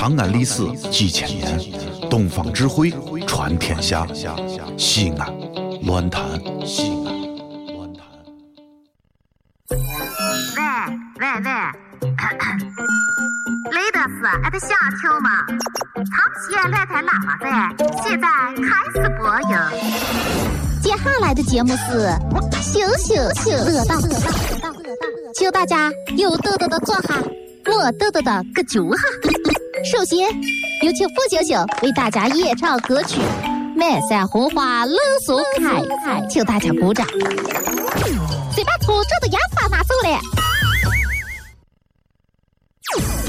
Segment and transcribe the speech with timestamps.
[0.00, 1.60] 长安历史几千年，
[2.08, 2.90] 东方智慧
[3.26, 4.06] 传天下。
[4.78, 5.30] 西安，
[5.82, 7.12] 乱谈西安，
[7.74, 8.08] 乱谈。
[9.68, 9.76] 喂
[11.20, 11.50] 喂喂，
[13.72, 14.68] 雷德斯，俺的小
[15.02, 15.44] 球吗？
[15.96, 16.08] 长
[16.40, 17.46] 西来台喇叭在，
[18.02, 18.26] 现在
[18.56, 19.52] 开始播音。
[20.80, 22.08] 接下来的节目是
[22.62, 23.96] 羞羞羞乐道，
[25.34, 27.20] 请大家有豆豆的坐下，
[27.66, 29.02] 没豆豆的搁脚下。
[29.82, 30.18] 首先
[30.82, 33.18] 有请付星星为大家演唱歌曲
[33.74, 35.80] 《满山红花冷松开》，
[36.28, 37.06] 请大家鼓掌。
[38.54, 40.20] 先把粗糙的烟花拿走了。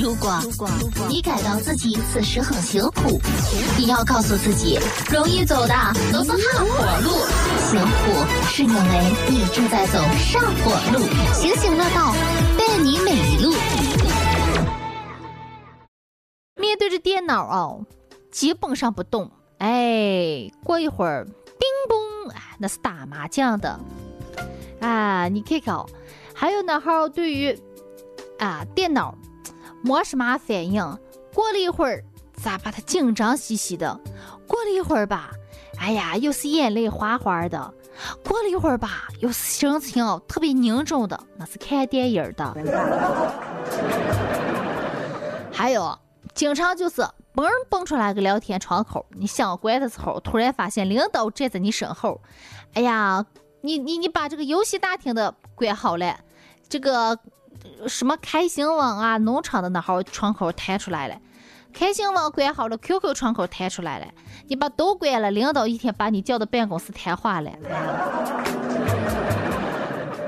[0.00, 0.40] 如果
[1.08, 3.20] 你感到自己此时很辛苦，
[3.76, 4.78] 你要告诉自己，
[5.10, 5.74] 容易走的
[6.10, 6.66] 都是下坡
[7.02, 7.10] 路，
[7.68, 11.04] 辛苦是因为你正在走上坡路。
[11.34, 12.14] 星星乐道
[12.56, 13.52] 伴你每一路。
[17.28, 17.76] 脑啊，
[18.32, 19.30] 基本上不动。
[19.58, 23.78] 哎，过一会儿，叮咚，那是打麻将的。
[24.80, 25.84] 啊，你看看，
[26.34, 27.56] 还有那号对于
[28.38, 29.14] 啊电脑。
[29.82, 30.82] 没什么反应，
[31.32, 32.02] 过了一会儿，
[32.42, 34.00] 咋把他紧张兮兮的？
[34.46, 35.30] 过了一会儿吧，
[35.78, 37.74] 哎呀，又是眼泪哗哗的。
[38.24, 42.56] 过了一会儿吧，又是神情特别凝重的，那是看电影的。
[45.52, 45.96] 还有，
[46.34, 47.06] 经常就是
[47.38, 52.20] 嘣蹦出来个聊天窗口，你想关的时候，突然发现领导站在你身后。
[52.74, 53.24] 哎呀，
[53.60, 56.18] 你你你把这个游戏大厅的关好了，
[56.68, 57.16] 这个。
[57.88, 61.16] 什么开心网啊，农场的那号窗口弹出来了，
[61.72, 64.06] 开心网关好了，QQ 窗口弹出来了，
[64.46, 67.50] 你把都关了，领导一天把你叫到办公室谈话了。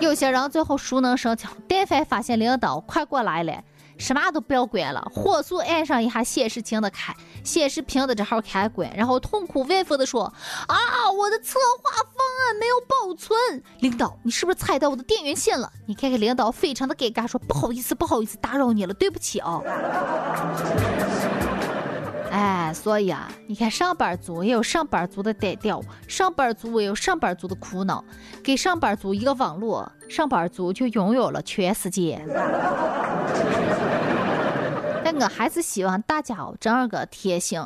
[0.00, 3.64] 有些人最后熟能生巧，但凡发现领导快过来了。
[3.96, 10.24] 什么都不要关了，火速按上一下显示屏的开，显示屏的这号开关，然后痛苦万分的说
[10.66, 10.76] ：“啊，
[11.16, 13.38] 我的策划方案没有保存，
[13.80, 15.70] 领导，你是不是踩到我的电源线了？
[15.86, 19.60] 你看看，领导非常的尴尬，说不好意思，不好意思，打扰你了，对不起啊。
[22.30, 28.04] ”哎，所以啊，你看上班族也有上班族的单调，上班族也有上班族的苦恼。
[28.42, 32.20] 给上班族一个网络，上班族就拥有了全世界。
[35.14, 37.64] 但我还是希望大家哦，这样个贴心，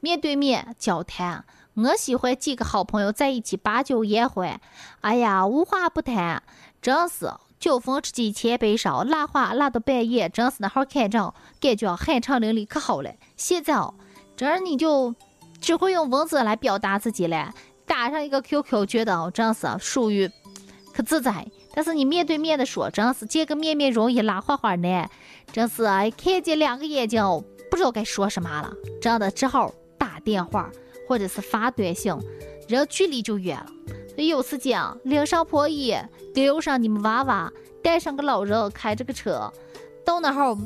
[0.00, 1.44] 面对面交谈。
[1.74, 4.60] 我喜欢几个好朋友在一起把酒言欢，
[5.02, 6.42] 哎呀，无话不谈，
[6.80, 13.12] 真是酒逢知己千杯少，拉话拉到半夜，真是那好看着，感觉酣畅淋漓，可好了。
[13.36, 13.94] 现在哦。
[14.36, 15.14] 这儿你就
[15.62, 17.54] 只会用文字来表达自己了，
[17.86, 20.30] 打上一个 QQ，觉得哦真是属于
[20.96, 21.46] 可自在。
[21.74, 25.10] 但是你面对面的说，真是见个面面容易拉话话难，
[25.52, 25.82] 真是
[26.16, 27.22] 看见两个眼睛
[27.70, 30.70] 不知道该说什么了，真的只好打电话
[31.06, 32.14] 或者是发短信，
[32.66, 33.66] 人距离就远了。
[34.14, 35.94] 所以有时间领上破衣，
[36.32, 37.52] 丢上你们娃娃，
[37.82, 39.52] 带上个老人，开着个车，
[40.04, 40.56] 到那后。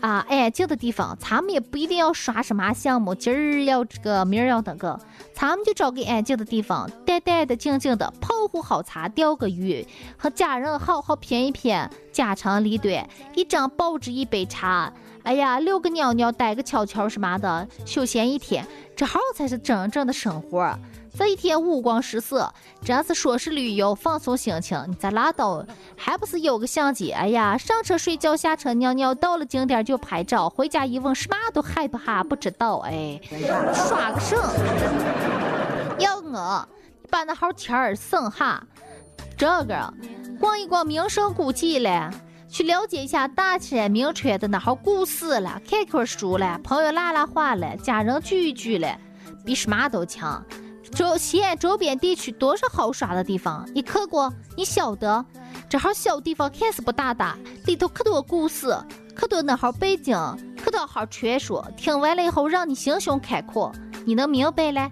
[0.00, 4.98] 啊，安静的地方，咱们也不一定要刷什么项目，今儿要这个，明儿要那个，
[5.34, 14.90] 咱们就找个安静的地方，淡淡的、静静的泡壶好茶，钓个鱼，和家人好好谝一谝家长里短，一张报纸，一杯茶，
[15.22, 18.66] 哎呀，遛个鸟鸟，待个悄悄什么的，休闲一天，
[18.96, 20.78] 这好才是真正的生活。
[21.16, 21.60] 这一天。
[21.60, 27.10] 五光十色，真是说是旅游放松心情，你再拉倒，还不是有个相机？
[27.10, 33.20] 哎呀，上车睡觉，下车尿尿，到了景点就拍照，回家一问什么都害不哈不知道，哎，
[33.74, 34.38] 耍个省！
[35.98, 36.66] 要我
[37.10, 38.62] 把那号钱儿省下，
[39.36, 39.92] 这个
[40.40, 42.10] 逛一逛名胜古迹了，
[42.48, 48.96] 去了解一下大山名川的那号故事了，看看书了，朋友拉拉话了，家人聚一聚了，
[49.44, 50.42] 比什么都强。
[50.92, 53.66] 周西安周边地区多少好耍的地方？
[53.74, 54.32] 你去过？
[54.56, 55.24] 你晓得？
[55.68, 58.76] 这号小地方看似不大大，里头可多故事，
[59.14, 60.16] 可多那号背景，
[60.62, 61.66] 可多号传说。
[61.76, 63.72] 听完了以后，让你心胸开阔。
[64.04, 64.90] 你能明白了？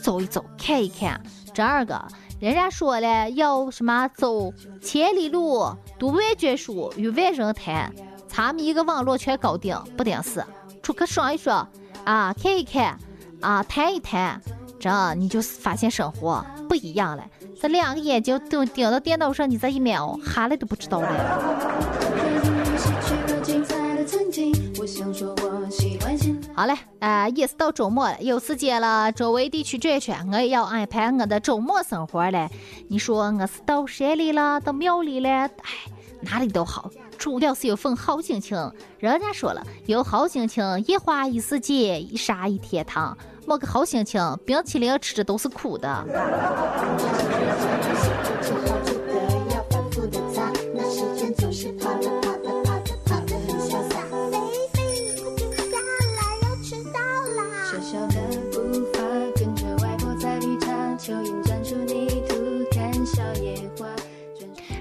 [0.00, 1.20] 走一走，看一看。
[1.54, 2.06] 这二个，
[2.38, 4.52] 人家说了，要什么走
[4.82, 5.66] 千里路，
[5.98, 7.92] 读万卷书，与万人谈。
[8.28, 10.44] 咱们一个网络全搞定，不顶事。
[10.82, 11.66] 出去耍一耍，
[12.04, 12.98] 啊，看一看，
[13.40, 14.40] 啊，谈一谈。
[14.78, 17.24] 这你就发现生活不一样了。
[17.60, 21.08] 这两个眼睛都盯到电脑上，你这一秒哈了都不知道了。
[26.54, 32.48] 好嘞，呃，也是到周末了，有时间了，周围地区转一转，我也要安排我的周末生活了。
[32.88, 35.48] 你说我是到山里了，到庙里了，哎，
[36.20, 38.56] 哪里都好，主要是有份好心情。
[38.98, 43.16] 人家说了，有好心情，一花一世界，一沙一天堂。
[43.46, 46.04] 没个好心情，冰淇淋吃着都是苦的。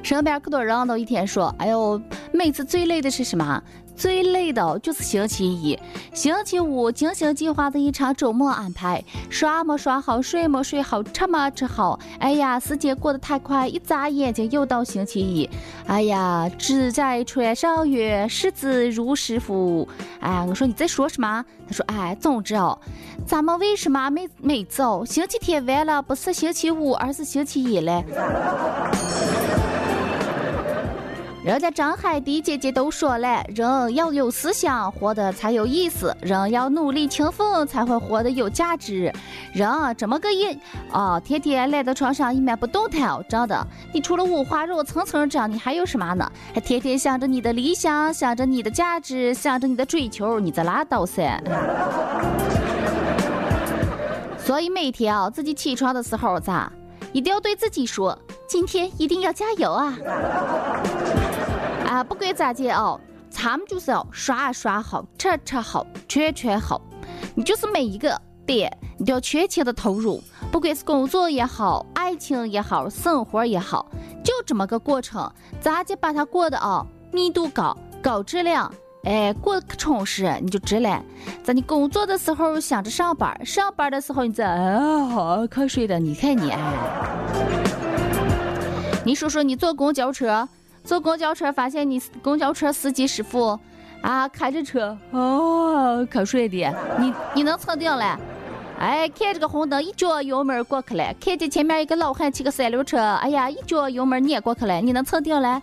[0.07, 2.01] 身边可多人都一天说：“哎呦，
[2.31, 3.61] 每次最累的是什么？
[3.93, 5.77] 最累的就是星期一、
[6.13, 11.99] 星期五精心计划的一场周末安排，刷没刷好，睡没睡好，吃没吃好。
[12.19, 15.49] 哎呀，时间过得太快，一眨眼睛又到星期一。
[15.87, 19.85] 哎呀，只在船上月，日子如诗赋。
[20.21, 21.43] 哎，我说你在说什么？
[21.67, 22.79] 他说：哎，总之哦，
[23.25, 28.05] 咱们为什么每每周星期天完了不是星期五，而是星期一嘞？
[31.47, 39.09] 人家张海迪姐姐都说了，人要有思想，活得才有意思；人要努力勤奋，才会活得有价值。
[39.53, 39.65] 人
[39.97, 40.45] 这么个一
[40.91, 46.29] 啊，天天赖在床上一面不动弹，真的，你除了五花肉蹭蹭长，你还有什么呢？
[46.53, 51.41] 还天天想着你的理想，想着你的价值，想着你的追求，你在拉倒噻。
[54.37, 56.69] 所以每天啊，自己起床的时候咋，
[57.13, 58.19] 一定要对自己说，
[58.49, 59.97] 今天一定要加油啊！
[61.97, 66.79] 啊，不管咋地哦，咱们就是要刷刷好，吃吃好，穿穿好。
[67.33, 70.21] 你就是每一个点，你都要全情的投入，
[70.51, 73.87] 不管是工作也好，爱情也好，生活也好，
[74.23, 75.27] 就这么个过程。
[75.59, 78.71] 咋就把它过得哦，密度高，高质量，
[79.05, 81.03] 哎，过得充实，你就值了。
[81.43, 86.59] 在你工作的时候想着上班，上班的时候你在啊好瞌睡的，你看你哎。
[89.03, 90.47] 你说说你坐公交车。
[90.87, 93.59] 坐公交车，发现你公交车司机师傅
[94.01, 98.17] 啊，开着车哦，瞌睡的，你你能测定了？
[98.79, 105.61] 哎，看这个红灯，一脚油门过去了；看见前面一个老汉骑个三轮车，哎呀，一脚油门碾过去了，你能测定了？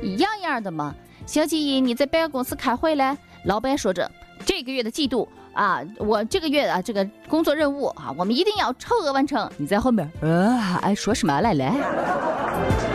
[0.00, 0.94] 一样样的嘛。
[1.26, 3.14] 星期一你在办公室开会了，
[3.44, 4.10] 老板说着
[4.46, 9.46] 这个月的季度啊，我这个月啊这个工作任务啊，我们一定要超额完成。
[9.58, 12.93] 你在后面啊，哎，说什么来了？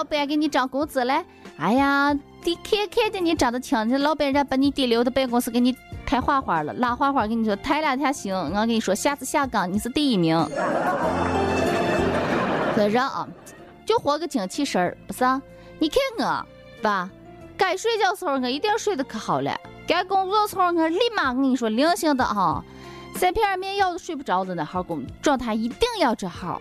[0.00, 1.22] 老板给你涨工资了，
[1.58, 5.76] 哎呀，得看看见你涨得轻，这老板人家把你提溜到办公室给你
[6.06, 10.42] 抬花花了，拉花花跟你说抬两天行，我跟你说下次下岗你是第一名。
[12.74, 13.28] 这人啊，
[13.84, 15.22] 就活个精气神儿，不是？
[15.78, 16.46] 你看我，
[16.80, 17.10] 吧，
[17.58, 19.54] 该睡觉时候我一定睡得可好了，
[19.86, 22.64] 该工作时候我立马跟你说灵性的哈，
[23.16, 26.58] 三片面药都睡不着的那号工状态一定要这好。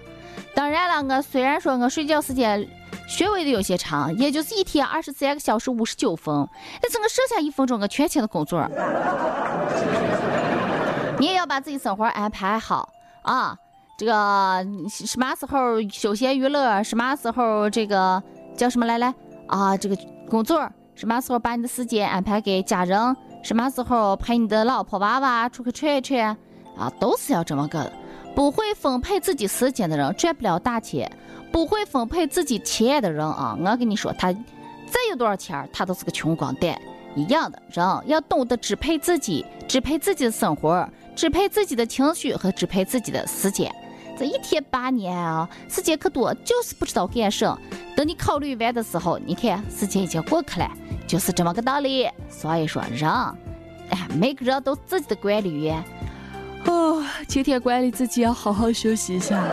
[0.54, 2.68] 当然了，我虽然说我睡觉时间。
[3.10, 6.48] 学微的有些长，也就是一天二十三个小时五十九分，
[6.80, 8.70] 但是我剩下一分钟我全勤的工作。
[11.18, 12.88] 你也要把自己生活安排好
[13.24, 13.58] 啊，
[13.98, 18.22] 这个什么时候休闲娱乐，什么时候这个
[18.56, 19.12] 叫什么来来
[19.48, 19.76] 啊？
[19.76, 19.98] 这个
[20.30, 23.18] 工作什么时候把你的时间安排给家人？
[23.44, 26.38] 什么时候陪你的老婆娃娃出去串一串
[26.78, 26.92] 啊？
[27.00, 27.92] 都是要这么个，
[28.36, 31.12] 不会分配自己时间的人赚不了大钱。
[31.52, 36.80] 不会分配自己钱的人啊，我跟你说，他再有多少钱，他都是个穷光蛋。
[37.16, 43.74] 一样的人要懂得支配自己，支配自己的生活，支配自己的情绪和支配自己的时间。
[44.16, 47.58] 这一天八年啊，时间可多，就是不知道干什。
[47.96, 50.70] 等你考虑完的时候，你看时间已经过去了，
[51.08, 52.08] 就是这么个道理。
[52.30, 53.10] 所以说，人，
[53.90, 55.84] 哎，每个人都自己的管理员。
[56.66, 59.44] 哦，今天管理自己要好好休息一下。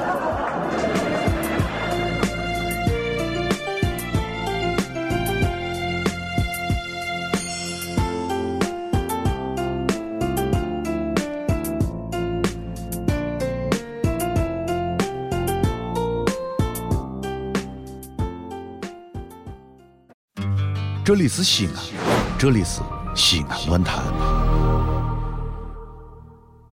[21.04, 21.72] 这里是西安，
[22.36, 22.80] 这里是
[23.14, 24.35] 西安论坛。